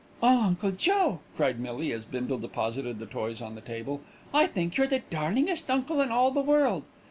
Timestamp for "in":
6.01-6.11